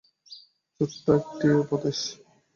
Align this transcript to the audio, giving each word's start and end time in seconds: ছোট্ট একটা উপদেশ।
ছোট্ট 0.81 1.05
একটা 1.19 1.47
উপদেশ। 1.63 1.99